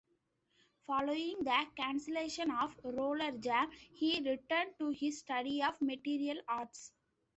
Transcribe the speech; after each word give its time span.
Following 0.87 1.35
the 1.43 1.63
cancellation 1.75 2.49
of 2.49 2.75
"RollerJam", 2.81 3.71
he 3.93 4.19
returned 4.27 4.73
to 4.79 4.89
his 4.89 5.19
study 5.19 5.61
of 5.61 5.79
martial 5.79 6.41
arts. 6.47 6.91